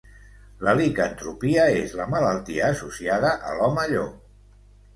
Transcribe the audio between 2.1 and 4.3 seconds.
malaltia associada a l'home llop.